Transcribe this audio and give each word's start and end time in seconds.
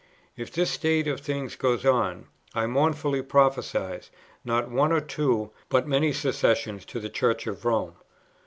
If 0.35 0.51
this 0.51 0.71
state 0.71 1.07
of 1.07 1.21
things 1.21 1.55
goes 1.55 1.85
on, 1.85 2.25
I 2.55 2.65
mournfully 2.65 3.21
prophesy, 3.21 3.99
not 4.43 4.71
one 4.71 4.91
or 4.91 4.99
two, 4.99 5.51
but 5.69 5.87
many 5.87 6.11
secessions 6.11 6.85
to 6.85 6.99
the 6.99 7.07
Church 7.07 7.45
of 7.45 7.65
Rome." 7.65 7.93